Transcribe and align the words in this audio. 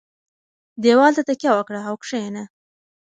دېوال 0.81 1.11
ته 1.17 1.21
تکیه 1.27 1.51
وکړه 1.55 1.79
او 1.89 1.95
کښېنه. 2.01 2.43